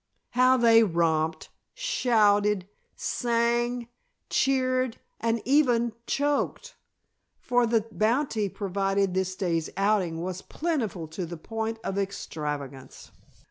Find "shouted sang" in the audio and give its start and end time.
1.75-3.87